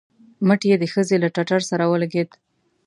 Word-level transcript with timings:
مټ 0.47 0.61
يې 0.69 0.75
د 0.79 0.85
ښځې 0.93 1.15
له 1.23 1.27
ټټر 1.35 1.61
سره 1.71 1.83
ولګېد. 1.91 2.29